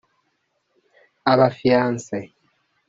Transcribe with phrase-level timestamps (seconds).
[1.31, 2.17] abafiance